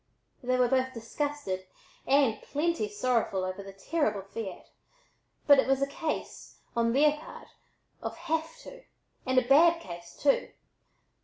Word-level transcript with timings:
They 0.41 0.57
were 0.57 0.67
both 0.67 0.95
disgusted 0.95 1.67
and 2.07 2.41
"plenty 2.41 2.89
sorrowful" 2.89 3.43
over 3.43 3.61
the 3.61 3.71
terrible 3.71 4.23
fiat, 4.23 4.65
but 5.45 5.59
it 5.59 5.67
was 5.67 5.79
a 5.79 5.85
case, 5.85 6.57
on 6.75 6.91
their 6.93 7.19
part, 7.19 7.49
of 8.01 8.17
"have 8.17 8.57
to," 8.61 8.81
and 9.27 9.37
a 9.37 9.47
bad 9.47 9.79
case, 9.79 10.17
too. 10.19 10.53